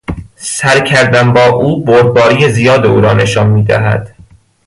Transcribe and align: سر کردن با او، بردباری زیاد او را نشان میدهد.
سر 0.35 0.79
کردن 0.79 1.33
با 1.33 1.45
او، 1.45 1.85
بردباری 1.85 2.49
زیاد 2.49 2.85
او 2.85 3.01
را 3.01 3.13
نشان 3.13 3.47
میدهد. 3.49 4.15